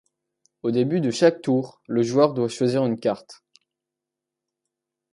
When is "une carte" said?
2.83-3.43